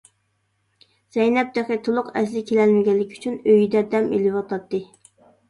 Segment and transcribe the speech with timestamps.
[1.17, 4.83] زەينەپ تېخى تولۇق ئەسلىگە كېلەلمىگەنلىكى ئۈچۈن ئۆيىدە دەم ئېلىۋاتاتتى.